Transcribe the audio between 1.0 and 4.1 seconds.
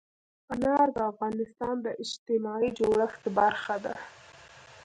افغانستان د اجتماعي جوړښت برخه ده.